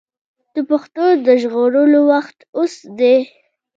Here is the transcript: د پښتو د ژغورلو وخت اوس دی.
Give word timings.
د 0.53 0.55
پښتو 0.69 1.05
د 1.25 1.27
ژغورلو 1.41 1.99
وخت 2.11 2.37
اوس 2.59 2.75
دی. 2.99 3.17